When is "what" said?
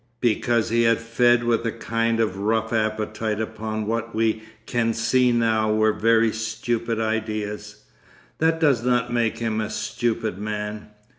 3.85-4.15